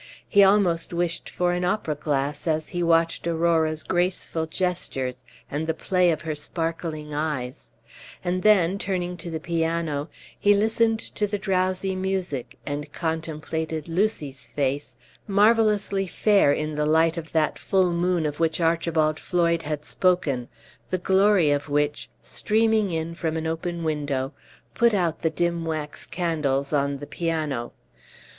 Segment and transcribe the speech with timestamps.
[0.27, 5.75] He almost wished for an opera glass as he watched Aurora's graceful gestures and the
[5.75, 7.69] play of her sparkling eyes;
[8.23, 10.09] and then, turning to the piano,
[10.39, 14.95] he listened to the drowsy music, and contemplated Lucy's face,
[15.27, 20.47] marvellously fair in the light of that full moon of which Archibald Floyd had spoken,
[20.89, 24.33] the glory of which, streaming in from an open window,
[24.73, 27.71] put out the dim wax candles on the piano.